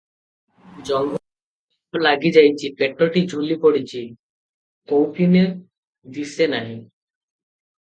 ଜଙ୍ଘକୁ 0.87 1.17
ଜଙ୍ଘ 1.81 2.01
ଲାଗିଯାଇଛି, 2.05 2.71
ପେଟଟି 2.79 3.23
ଝୁଲି 3.35 3.59
ପଡିଛି, 3.67 4.03
କୌପୀନ 4.95 5.47
ଦିଶେ 6.19 6.51
ନାହିଁ। 6.57 6.75